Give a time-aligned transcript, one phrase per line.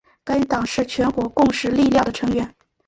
[0.23, 2.55] 该党是全国共识力量的成员。